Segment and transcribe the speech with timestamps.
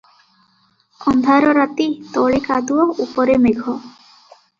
[1.11, 3.77] ଅନ୍ଧାର ରାତି- ତଳେ କାଦୁଅ- ଉପରେ ମେଘ।